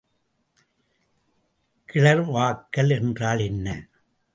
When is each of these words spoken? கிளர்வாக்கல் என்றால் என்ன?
கிளர்வாக்கல் 1.89 2.89
என்றால் 2.89 3.39
என்ன? 3.39 3.67